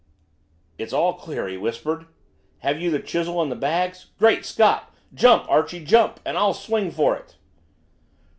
[0.79, 2.07] "It's all clear," he whispered.
[2.61, 4.07] "Have you the chisel and the bags?
[4.17, 4.91] Great Scott!
[5.13, 7.35] Jump, Archie, jump, and I'll swing for it!"